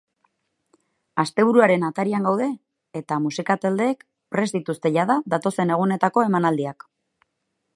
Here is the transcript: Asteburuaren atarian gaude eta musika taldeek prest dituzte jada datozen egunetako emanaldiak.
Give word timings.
Asteburuaren 1.23 1.83
atarian 1.89 2.25
gaude 2.27 2.47
eta 3.01 3.17
musika 3.25 3.57
taldeek 3.67 4.01
prest 4.37 4.57
dituzte 4.59 4.93
jada 4.97 5.19
datozen 5.35 5.75
egunetako 5.77 6.25
emanaldiak. 6.31 6.89